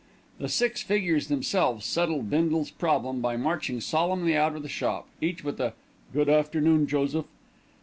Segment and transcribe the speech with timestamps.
[0.39, 5.43] The six figures themselves settled Bindle's problem by marching solemnly out of the shop, each
[5.43, 5.75] with a
[6.11, 7.25] "Good afternoon, Joseph."